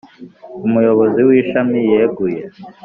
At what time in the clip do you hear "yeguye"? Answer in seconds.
1.91-2.41